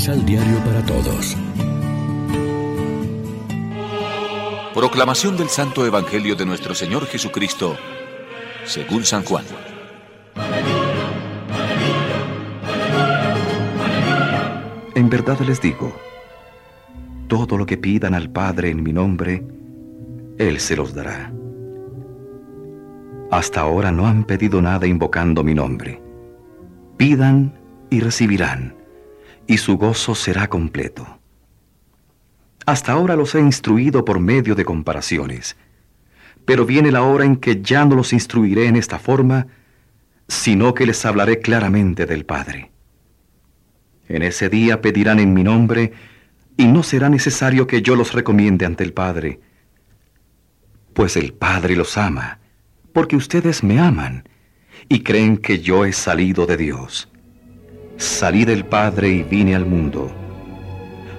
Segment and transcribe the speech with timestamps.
[0.00, 1.36] Misal Diario para Todos.
[4.72, 7.76] Proclamación del Santo Evangelio de nuestro Señor Jesucristo,
[8.64, 9.44] según San Juan.
[14.94, 15.94] En verdad les digo,
[17.28, 19.46] todo lo que pidan al Padre en mi nombre,
[20.38, 21.30] Él se los dará.
[23.30, 26.00] Hasta ahora no han pedido nada invocando mi nombre.
[26.96, 27.52] Pidan
[27.90, 28.79] y recibirán,
[29.50, 31.18] y su gozo será completo.
[32.66, 35.56] Hasta ahora los he instruido por medio de comparaciones,
[36.44, 39.48] pero viene la hora en que ya no los instruiré en esta forma,
[40.28, 42.70] sino que les hablaré claramente del Padre.
[44.08, 45.94] En ese día pedirán en mi nombre,
[46.56, 49.40] y no será necesario que yo los recomiende ante el Padre,
[50.94, 52.38] pues el Padre los ama,
[52.92, 54.28] porque ustedes me aman
[54.88, 57.10] y creen que yo he salido de Dios.
[58.00, 60.10] Salí del Padre y vine al mundo.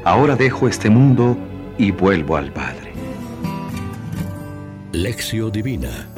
[0.03, 1.37] Ahora dejo este mundo
[1.77, 2.91] y vuelvo al Padre.
[4.91, 6.09] Lección Divina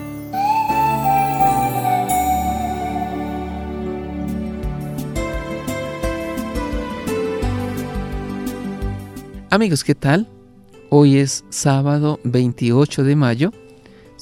[9.49, 10.29] Amigos, ¿qué tal?
[10.89, 13.51] Hoy es sábado 28 de mayo.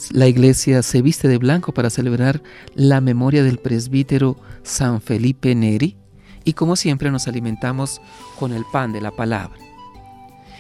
[0.10, 2.42] La iglesia se viste de blanco para celebrar
[2.74, 6.01] la memoria del presbítero San Felipe Neri
[6.44, 8.02] y como siempre nos alimentamos
[8.40, 9.58] con el pan de la palabra.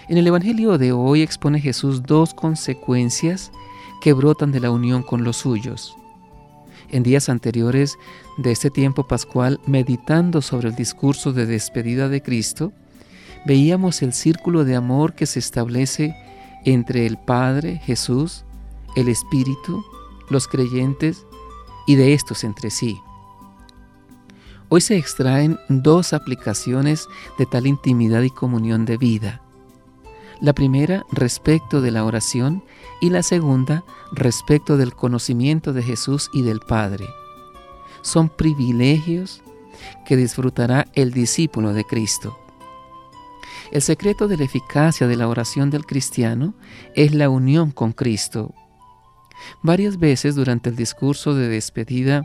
[0.07, 3.51] En el Evangelio de hoy expone Jesús dos consecuencias
[4.01, 5.95] que brotan de la unión con los suyos.
[6.89, 7.97] En días anteriores
[8.37, 12.73] de este tiempo pascual, meditando sobre el discurso de despedida de Cristo,
[13.45, 16.15] veíamos el círculo de amor que se establece
[16.65, 18.43] entre el Padre, Jesús,
[18.95, 19.83] el Espíritu,
[20.29, 21.25] los creyentes
[21.87, 22.99] y de estos entre sí.
[24.73, 29.41] Hoy se extraen dos aplicaciones de tal intimidad y comunión de vida.
[30.39, 32.63] La primera respecto de la oración
[33.01, 37.05] y la segunda respecto del conocimiento de Jesús y del Padre.
[38.01, 39.43] Son privilegios
[40.05, 42.39] que disfrutará el discípulo de Cristo.
[43.73, 46.53] El secreto de la eficacia de la oración del cristiano
[46.95, 48.53] es la unión con Cristo.
[49.63, 52.23] Varias veces durante el discurso de despedida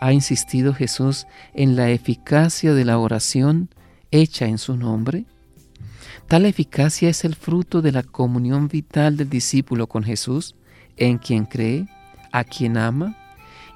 [0.00, 3.68] ha insistido Jesús en la eficacia de la oración
[4.10, 5.26] hecha en su nombre.
[6.26, 10.56] Tal eficacia es el fruto de la comunión vital del discípulo con Jesús,
[10.96, 11.86] en quien cree,
[12.32, 13.16] a quien ama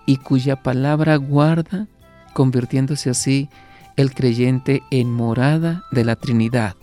[0.07, 1.89] y cuya palabra guarda,
[2.33, 3.49] convirtiéndose así
[3.97, 6.75] el creyente en morada de la Trinidad.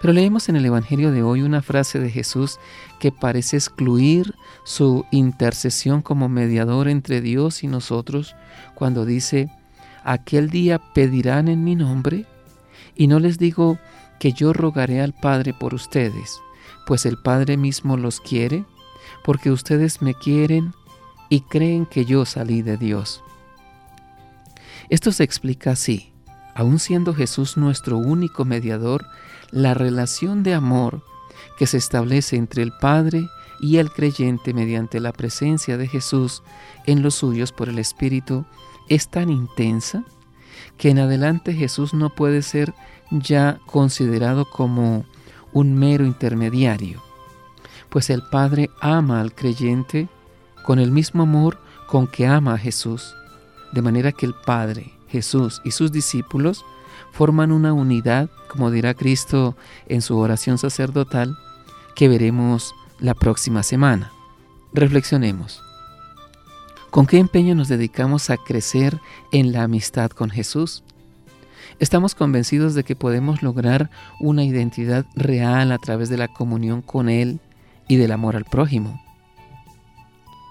[0.00, 2.58] Pero leemos en el Evangelio de hoy una frase de Jesús
[2.98, 4.34] que parece excluir
[4.64, 8.36] su intercesión como mediador entre Dios y nosotros
[8.74, 9.50] cuando dice,
[10.04, 12.26] aquel día pedirán en mi nombre
[12.94, 13.78] y no les digo
[14.18, 16.40] que yo rogaré al Padre por ustedes,
[16.86, 18.64] pues el Padre mismo los quiere,
[19.24, 20.74] porque ustedes me quieren
[21.28, 23.22] y creen que yo salí de Dios.
[24.90, 26.12] Esto se explica así,
[26.54, 29.06] aun siendo Jesús nuestro único mediador,
[29.50, 31.02] la relación de amor
[31.56, 33.28] que se establece entre el Padre
[33.60, 36.42] y el creyente mediante la presencia de Jesús
[36.86, 38.44] en los suyos por el Espíritu
[38.88, 40.04] es tan intensa
[40.76, 42.74] que en adelante Jesús no puede ser
[43.10, 45.04] ya considerado como
[45.52, 47.02] un mero intermediario,
[47.88, 50.08] pues el Padre ama al creyente
[50.64, 53.14] con el mismo amor con que ama a Jesús,
[53.72, 56.64] de manera que el Padre, Jesús y sus discípulos
[57.12, 59.56] forman una unidad, como dirá Cristo
[59.88, 61.36] en su oración sacerdotal,
[61.94, 64.12] que veremos la próxima semana.
[64.72, 65.62] Reflexionemos.
[66.90, 69.00] ¿Con qué empeño nos dedicamos a crecer
[69.32, 70.82] en la amistad con Jesús?
[71.78, 77.08] Estamos convencidos de que podemos lograr una identidad real a través de la comunión con
[77.08, 77.40] Él
[77.88, 79.00] y del amor al prójimo.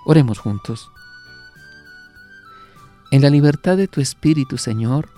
[0.06, 0.90] Oremos juntos.
[3.12, 5.10] En la libertad de tu espíritu, Señor,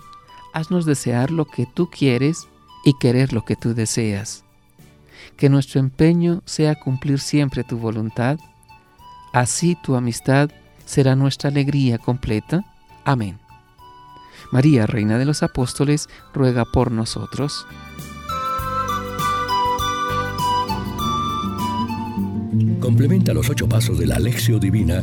[0.54, 2.48] haznos desear lo que tú quieres
[2.86, 4.44] y querer lo que tú deseas.
[5.36, 8.38] Que nuestro empeño sea cumplir siempre tu voluntad.
[9.34, 10.50] Así tu amistad
[10.86, 12.64] será nuestra alegría completa.
[13.04, 13.38] Amén.
[14.52, 17.66] María, Reina de los Apóstoles, ruega por nosotros.
[22.80, 25.02] Complementa los ocho pasos de la Alexio Divina